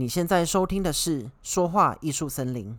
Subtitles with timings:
[0.00, 2.74] 你现在收听的是《说话艺术森林》。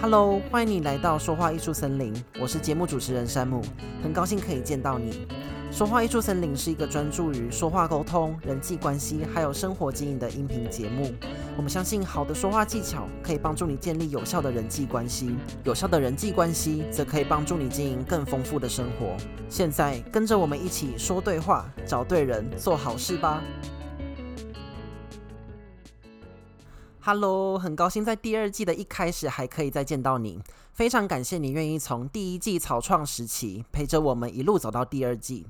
[0.00, 3.64] Hello，欢迎你来到《说话艺术森林》，我是节目主持人山姆，
[4.00, 5.26] 很高兴可以见到你。
[5.72, 11.14] 说话艺术森林是一个专注于说话沟通、人际关系还有生活经营的音频节目。
[11.56, 19.16] 我们相信，好的说话技巧可以帮助你建立有效的人际关系，有效的人际关系则可以帮助你经营更丰富的生活。
[19.48, 23.40] 现在，跟着我们一起说对话，找对人，做好事吧。
[27.02, 30.42] Hello，很高兴在第二季的一开始还可以再见到你，
[30.74, 35.46] 非常感谢你愿意从第一季草创时期陪着我们一路走到第二季。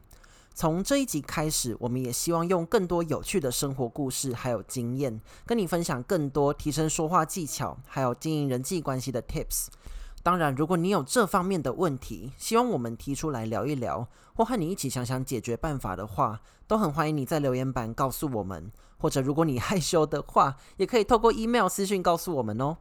[0.52, 9.68] 从这一集开始，我们也希望用更多有趣的生活故事，还有经验，跟你分享更多提升说话技巧，还有经营人际关系的 tips。
[10.22, 18.70] 当然，如果你有这方面的问题，希望我们提出来聊一聊，或和你一起想想解决办法的话，都很欢迎你在留言板告诉我们。
[18.98, 22.76] 或者，如果你害羞的话，也可以透过 email 私讯告诉我们哦。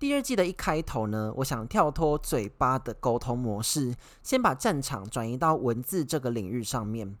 [0.00, 7.14] 第二季的一开头呢，我想跳脱嘴巴的沟通模式，先把战场转移到文字这个领域上面。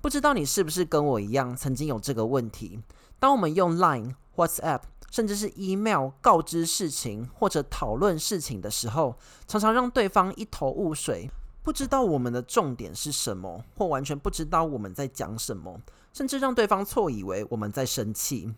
[0.00, 2.80] 不知道你是不是跟我一样，曾经有这个问题？
[3.18, 4.80] 当我们用 Line、WhatsApp，
[5.10, 9.14] 甚至是 email 告知事情或者讨论事情的时候，
[9.46, 11.30] 常常让对方一头雾水，
[11.62, 15.78] 不知道我们的重点是什么，或完全不知道我们在讲什么，
[16.14, 18.54] 甚至让对方错以为我们在生气。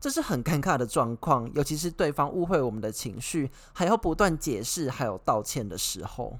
[0.00, 6.38] 这是很尴尬的状况，尤其是对方误会我们的情绪，还要不断解释，还有道歉的时候。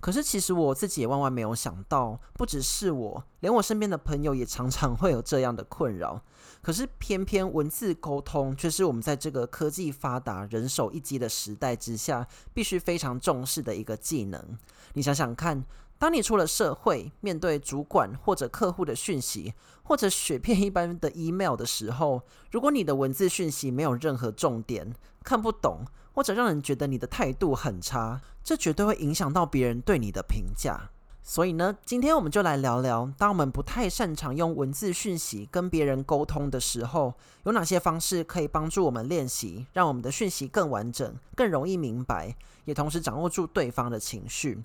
[0.00, 6.22] 可是其实我自己也万万没有想到，不只是我，连我身边的朋友也常常会有这样的困扰。
[6.62, 14.58] 可是偏偏文字沟通却是我们在这个科技发达、人手一机的时代之下，必须非常重视的一个技能。
[14.94, 15.64] 你想想看。
[15.98, 30.90] 当你出了社会，面对主管或者客户的讯息，或者雪片一般的 email 的时候，如果你的文字讯息没有任何重点，看不懂，或者让人觉得你的态度很差，这绝对会影响到别人对你的评价。
[31.22, 37.14] 所以呢，今天我们就来聊聊，当我们不太擅长用文字讯息跟别人沟通的时候，
[37.44, 44.62] 有哪些方式可以帮助我们练习，让我们的讯息更完整、更容易明白，也同时掌握住对方的情绪。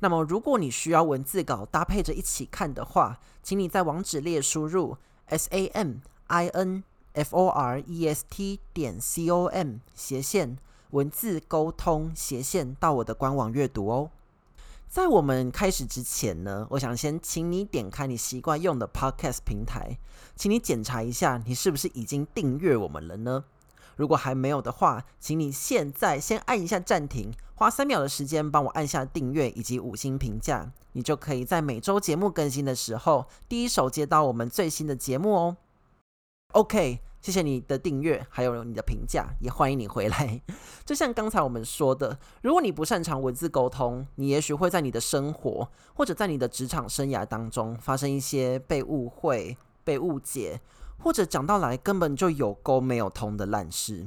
[0.00, 5.94] 那么，如果你需要文字稿搭配着一起看的话，请你在网址列输入 s a m
[6.26, 6.84] i n
[7.14, 10.58] f o r e s t 点 c o m 斜线
[10.90, 14.10] 文字沟通斜线到我的官网阅读哦。
[14.88, 19.98] 在我们开始之前呢，我想先请你点开你习惯用的 Podcast 平台，
[20.36, 23.44] 请你检查一下你是不是已经订阅我们了呢？
[23.96, 35.56] 如果还没有的话，请你现在先按一下暂停，花三秒的时间帮我按下订阅以及五星评价，你就可以在每周节目更新的时候第一手接到我们最新的节目哦。
[36.52, 40.40] OK，谢谢你的订阅，还有你的评价，也欢迎你回来。
[40.84, 50.60] 就像刚才我们说的，如果你不擅长文字沟通，你也许会在你的生活或者在你的职场生涯当中发生一些被误会、被误解。
[50.98, 54.06] 或者讲到来根本就有沟没有通的烂事。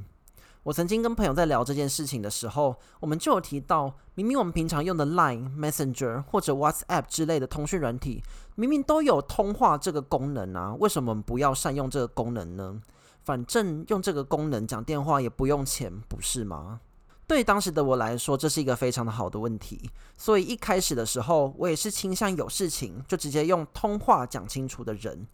[0.64, 8.22] 我曾经跟朋友在聊这件事情的时候，我们就有提到，明明我们平常用的 Line、Messenger 或者 WhatsApp 之类的通讯软体，
[8.56, 12.82] 明明都有通话这个功能啊，为什么不要善用这个功能呢？
[13.24, 16.82] 反正用这个功能讲电话也不用钱，不是吗？
[17.26, 19.90] 对当时的我来说，这是一个非常的好的问题。
[20.18, 25.28] 所以一开始的时候，我也是倾向有事情就直接用通话讲清楚的人。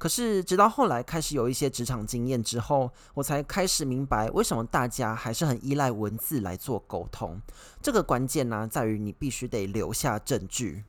[0.00, 7.38] 可是，直到后来开始有一些职场经验之后，我才开始明白为什么大家还是很依赖文字来做沟通。
[7.82, 10.84] 这个关键呢，在于你必须得留下证据。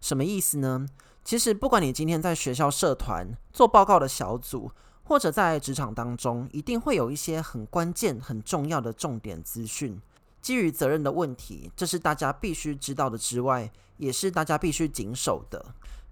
[0.00, 0.84] 什么意思呢？
[1.22, 4.72] 其实，不管你今天在学校社团做报告的小组，
[5.04, 10.00] 或者在职场当中，一定会有一些很关键、很重要的重点资讯。
[10.42, 15.64] 基于责任的问题，这是大家必须知道的之外，也是大家必须谨守的。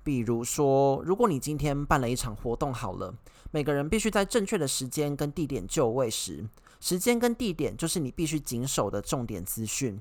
[0.08, 3.14] 比如说，如果你今天办了一场活动，好了，
[3.50, 6.48] 每个人必须在正确的时间跟地点就位时，
[6.80, 10.00] 时间跟地点就是你必须谨守的重点资讯。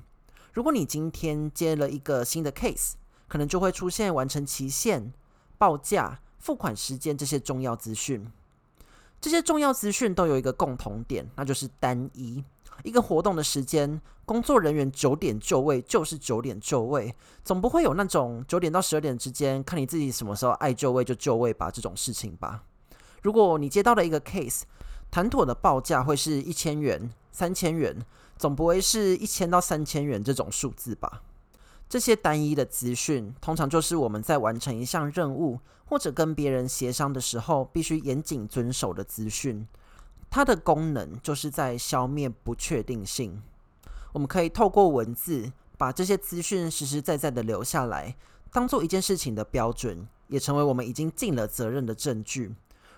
[0.54, 2.94] 如果你今天接了一个新的 case，
[3.28, 5.12] 可能就会出现完成期限、
[5.58, 8.32] 报价、付款时间这些重要资讯。
[9.20, 12.44] 这些重要资讯都有一个共同点，那就是单一。
[12.84, 22.64] 一个活动的时间，工作人员九点就位就是九点就位，总不会有那种九点到十二点之间，看你自己什么时候爱就位就就位吧这种事情吧。
[23.24, 24.62] 如果你接到了一个 case，
[25.10, 27.98] 谈妥的报价会是一千元、三千元，
[28.38, 31.24] 总不会是一千到三千元这种数字吧？
[31.90, 39.66] 这些单一的资讯，通常就是我们在完成一项任务或者跟别人协商的时候，必须严谨遵守的资讯。
[40.30, 43.42] 它的功能就是在消灭不确定性。
[44.12, 48.16] 我们可以透过文字把这些资讯实实在在的留下来，
[48.52, 52.54] 当做一件事情的标准，也成为我们已经尽了责任的证据。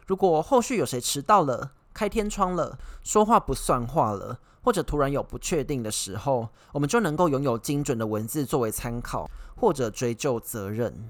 [0.08, 4.40] 如果后续有谁迟到了、开天窗了、说话不算话了，
[4.70, 11.10] 或者突然有不确定的时候，我们就能够拥有精准的文字作为参考，或者追究责任。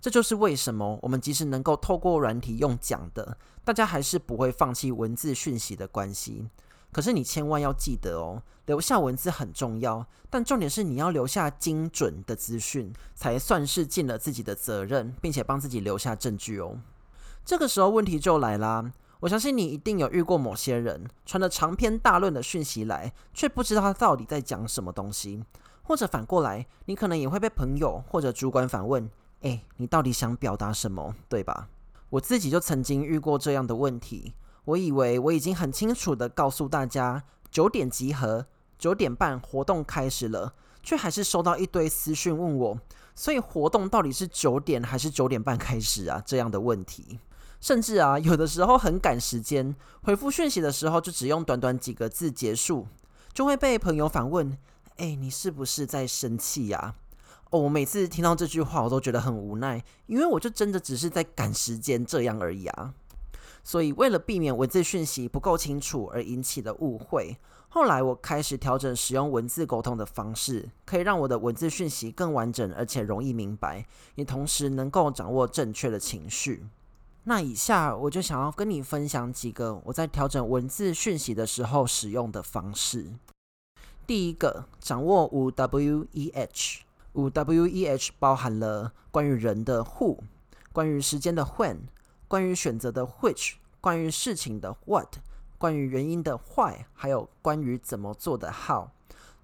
[0.00, 6.48] 这就是为什么我们即使能够透过软体用讲的，大家还是不会放弃文字讯息的关系。
[6.90, 16.80] 可是你千万要记得哦，留下文字很重要，但重点是你要留下精准的资讯，才算是尽了自己的责任，并且帮自己留下证据哦。
[17.44, 18.90] 这个时候问题就来啦，
[19.26, 25.42] 我相信你一定有遇过某些人传了长篇大论的讯息来，却不知道他到底在讲什么东西，
[25.82, 29.10] 或者反过来，你可能也会被朋友或者主管反问。
[29.40, 31.66] 哎，你到底想表达什么，对吧？
[32.10, 34.32] 我自己就曾经遇过这样的问题。
[34.64, 38.46] 我以为我已经很清楚地告诉大家九点集合，
[38.78, 42.78] 九点半活动开始了，却还是收到一堆私讯问我，
[43.16, 46.22] 所以活动到底是九点还是九点半开始啊？
[46.24, 47.18] 这样的问题，
[47.60, 52.86] 甚至啊，有的时候很赶时间，回复讯息的时候就只用短短几个字结束，
[53.32, 54.56] 就会被朋友反问：
[54.96, 56.94] 哎，你是不是在生气呀？
[57.50, 62.94] 哦，我每次听到这句话，我都觉得很无奈，因为我就真的只是在赶时间这样而已啊。
[63.62, 67.36] 所以，为了避免文字讯息不够清楚而引起的误会，
[67.68, 76.64] 后来我开始调整使用文字沟通的方式，可以让我的文字讯息更完整，而且容易明白，也同时能够掌握正确的情绪。
[77.28, 83.12] 那以下我就想要跟你分享几个我在调整文字讯息的时候使用的方式。
[84.06, 86.82] 第一个，掌握五 W E H。
[87.14, 90.18] 五 W E H 包含了关于人的 Who，
[90.72, 91.88] 关于时间的 When，
[92.28, 95.16] 关于选择的 Which，关于事情的 What，
[95.58, 98.90] 关于原因的 Why，还有关于怎么做的 How。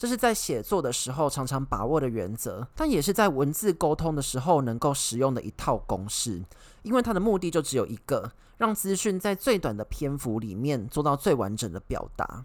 [0.03, 6.43] 这是在写作的时候常常把握的原则，但也是在文字沟通的时候能够使用的一套公式。
[6.83, 12.45] 因为它的目的就只有一个，让资讯在最短的篇幅里面做到最完整的表达。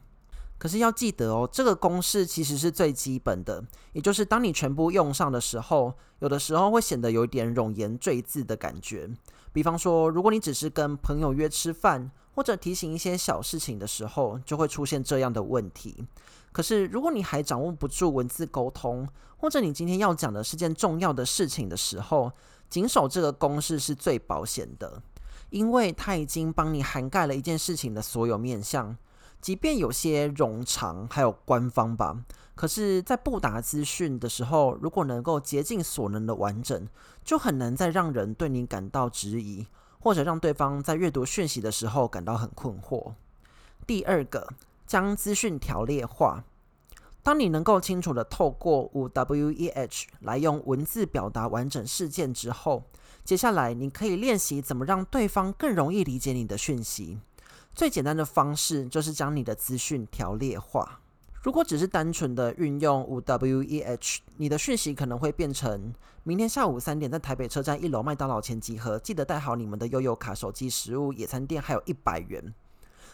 [0.59, 3.63] 可是要记得哦，这个公式其实是最基本的，
[3.93, 9.09] 也就是当你全部用上的时候，有的时候会显得有一点冗言赘字的感觉。
[9.51, 16.05] 比方说，如果你只是跟朋友约吃饭，或者提醒一些小事情的时候，就会出现这样的问题。
[16.51, 19.07] 可是如果你还掌握不住文字沟通，
[19.37, 22.31] 或者你今天要讲的是件重要的事情的时候，
[22.69, 25.01] 谨守这个公式是最保险的，
[25.49, 28.95] 因为它已经帮你涵盖了一件事情的所有面向。
[29.41, 32.23] 即便有些冗长，还有官方吧，
[32.53, 36.87] 可是，在布达资讯的时候，如果能够竭尽所能的完整，
[37.23, 39.65] 就很难再让人对你感到质疑，
[40.07, 43.11] 或者让对方在阅读讯息的时候感到很困惑。
[43.85, 44.47] 第二个，
[44.85, 46.45] 将资讯条列化。
[47.21, 52.83] 当你能够清楚的透过五 W E H 来用文字表达完整事件之后，
[53.25, 57.19] 接下来你可以练习怎么让对方更容易理解你的讯息。
[57.75, 61.01] 最简单的方式就是将你的资讯条列化。
[61.47, 72.53] 如果只是单纯的运用五 W E H，你的讯息可能会变成：明天下午三点在台北车站一楼麦当劳前集合，记得带好你们的悠游卡、手机、食物、野餐垫，还有一百元。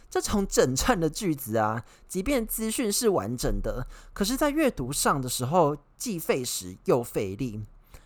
[0.09, 7.61] 这种整串的句子啊，即便资讯是完整的，可是，在阅读上的时候既费时又费力。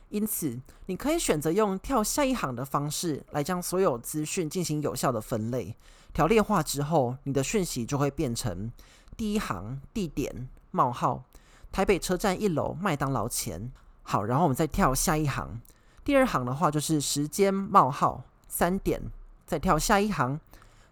[0.09, 5.73] 因此，你可以选择用跳下一行的方式来将所有资讯进行有效的分类。
[6.13, 8.69] 条列化之后，你的讯息就会变成
[9.17, 11.25] 第一行地点冒号
[11.71, 13.71] 台北车站一楼麦当劳前。
[14.03, 15.59] 好，然后我们再跳下一行。
[16.05, 19.01] 第二行的话就是时间冒号三点，
[19.45, 20.39] 再跳下一行。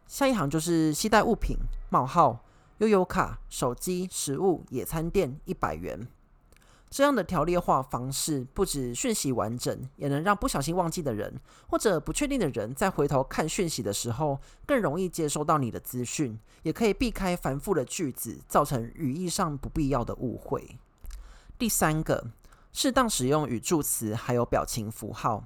[0.07, 1.55] 下一行就是携带物品
[1.89, 2.43] 冒号
[2.79, 6.07] 悠游卡、手机、食物、野餐垫一百元。
[6.89, 20.77] 这样的条列化方式，不止讯息完整，也能让不小心忘记的人或者不确定的人，在回头看讯息的时候，更容易接收到你的资讯，也可以避开繁复的句子，造成语义上不必要的误会。
[21.57, 22.27] 第三个，
[22.71, 25.43] 适当使用语助词还有表情符号。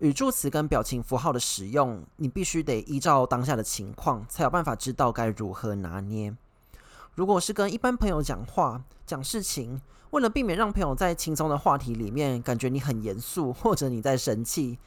[0.00, 6.36] 语助词跟表情符号的使用，你必须得依照当下的情况，才有办法知道该如何拿捏。
[7.16, 9.80] 如果是跟一般朋友讲话、讲事情，
[10.10, 14.78] 为了避免让朋友在轻松的话题里面感觉你很严肃或者你在生气，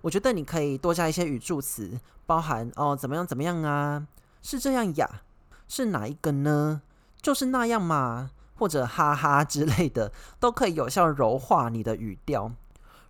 [0.00, 4.04] 我觉得你可以多加一些语助词，包含哦怎么样怎么样啊，
[4.42, 5.22] 是这样呀，
[5.68, 6.82] 是哪一个呢？
[7.22, 12.50] 就是那样嘛，或者哈哈之类的，都可以有效柔化你的语调。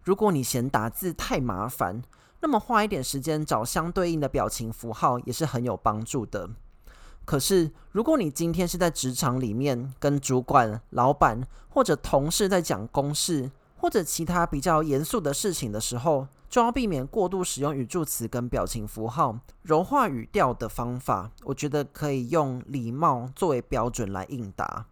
[0.02, 2.02] 如果你嫌打字太麻烦，
[2.42, 6.50] 那么花一点时间找相对应的表情符号也是很有帮助的。
[7.26, 19.38] 可是，如果你今天是在职场里面跟主管、老板或者同事在讲公事，或者其他比较严肃的事情的时候，就要避免过度使用语助词跟表情符号。
[19.62, 24.87] 柔化语调的方法，我觉得可以用礼貌作为标准来应答。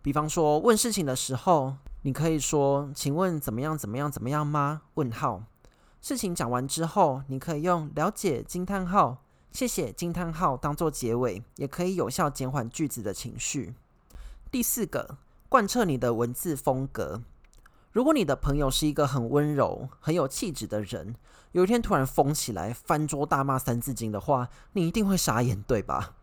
[0.00, 3.76] 比方说，问事情的时候，你可以说：“请问怎么样？
[3.76, 4.08] 怎么样？
[4.08, 5.42] 怎么样吗？”问号。
[6.00, 9.24] 事情讲完之后，你可以用“了解”惊叹号。
[9.56, 13.72] 谢谢惊叹号当做结尾，也可以有效减缓句子的情绪。
[14.50, 15.16] 第四个，
[15.48, 17.22] 贯彻你的文字风格。
[17.90, 21.14] 如果你的朋友是一个很温柔、很有气质的人，
[21.52, 26.16] 有一天突然疯起来，翻桌大骂《三字经》的话，你一定会傻眼，对吧？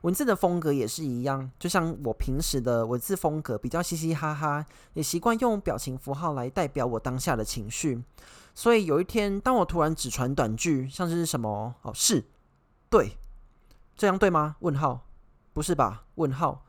[0.00, 4.64] 文字的风格也是一样，就像我平时的文字风格比较嘻嘻哈哈，
[4.94, 8.02] 也习惯用表情符号来代表我当下的情绪。
[8.54, 12.24] 所以有一天，当我突然只传短句，像是什么哦是。
[12.90, 13.18] 对，
[13.96, 14.56] 这样对吗？
[14.60, 15.06] 问号，
[15.52, 16.04] 不是吧？
[16.14, 16.64] 问号，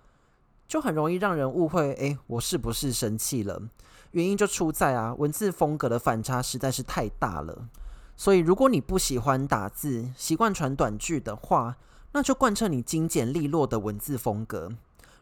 [0.68, 1.94] 就很容易让人误会。
[1.94, 3.70] 诶，我是不是生气了？
[4.12, 7.70] 原因就出在啊，文字风格的反差实在是太大了。
[8.18, 11.78] 所以，如果你不喜欢打字，习惯传短句的话，
[12.12, 14.70] 那就贯彻你精简利落的文字风格。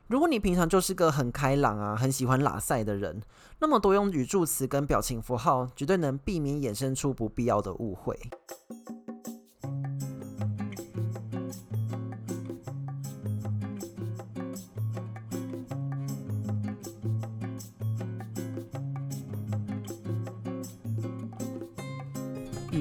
[0.08, 3.22] 如果你平常就是个很开朗啊，很喜欢拉赛的人，
[3.60, 8.18] 那么多用语助词跟表情符号，绝对能避免衍生出不必要的误会。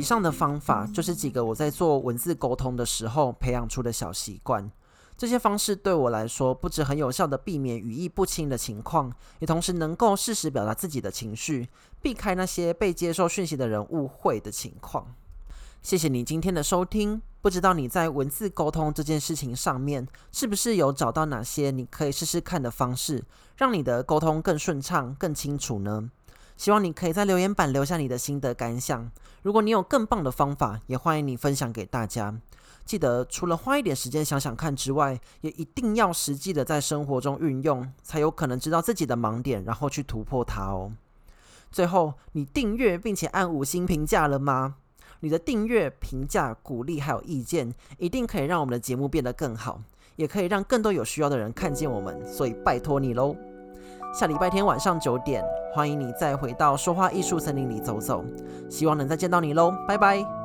[0.06, 4.70] 上的方法就是几个我在做文字沟通的时候培养出的小习惯。
[5.18, 11.68] 这些方式对我来说，不止很有效地避免语义不清的情况，也同时能够适时表达自己的情绪，
[12.00, 15.14] 避开那些被接受讯息的人误会的情况。
[15.82, 17.20] 谢谢你今天的收听。
[17.40, 23.24] 不知道你在文字沟通这件事情上面，是不是有找到哪些你可以试试看的方式，
[23.56, 26.10] 让你的沟通更顺畅、更清楚呢？
[26.56, 29.10] 希望你可以在留言板留下你的心得感想。
[29.42, 32.40] 如果你有更棒的方法，也欢迎你分享给大家。
[32.84, 40.92] 记得除了花一点时间想想看之外，也一定要实际的在生活中运用，才有可能知道自己的盲点，然后去突破它哦。
[41.72, 44.76] 最后，你订阅并且按五星评价了吗？
[45.20, 49.82] 你的订阅、评价、鼓励还有意见，一定可以让我们的节目变得更好，
[50.14, 52.24] 也可以让更多有需要的人看见我们。
[52.32, 53.34] 所以拜托你喽！
[54.14, 58.24] 下礼拜天晚上九点，欢迎你再回到说话艺术森林里走走，
[58.70, 60.35] 希望能再见到你喽，拜拜。